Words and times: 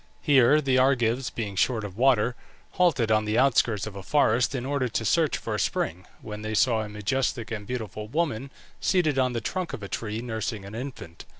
Here 0.23 0.61
the 0.61 0.79
Argives, 0.79 1.29
being 1.29 1.55
short 1.55 1.83
of 1.83 1.95
water, 1.95 2.35
halted 2.71 3.11
on 3.11 3.25
the 3.25 3.37
outskirts 3.37 3.85
of 3.85 3.95
a 3.95 4.01
forest 4.01 4.55
in 4.55 4.65
order 4.65 4.87
to 4.87 5.05
search 5.05 5.37
for 5.37 5.53
a 5.53 5.59
spring, 5.59 6.07
when 6.23 6.41
they 6.41 6.55
saw 6.55 6.81
a 6.81 6.89
majestic 6.89 7.51
and 7.51 7.67
beautiful 7.67 8.07
woman 8.07 8.49
seated 8.79 9.19
on 9.19 9.33
the 9.33 9.41
trunk 9.41 9.73
of 9.73 9.83
a 9.83 9.87
tree, 9.87 10.19
nursing 10.23 10.65
an 10.65 10.73
infant. 10.73 11.25